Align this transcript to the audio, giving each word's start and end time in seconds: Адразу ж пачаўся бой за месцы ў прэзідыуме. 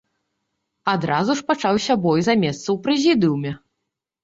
Адразу 0.93 1.31
ж 1.43 1.45
пачаўся 1.51 1.93
бой 2.07 2.19
за 2.29 2.33
месцы 2.47 2.65
ў 2.65 2.77
прэзідыуме. 2.89 3.57